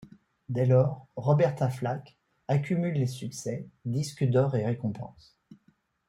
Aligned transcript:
Dès 0.49 0.65
lors, 0.65 1.05
Roberta 1.15 1.69
Flack 1.69 2.17
accumule 2.47 2.95
les 2.95 3.05
succès, 3.05 3.67
disques 3.85 4.25
d'or 4.27 4.55
et 4.55 4.65
récompenses. 4.65 5.37